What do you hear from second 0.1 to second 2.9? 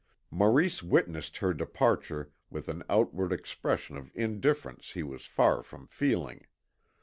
Maurice witnessed her departure with an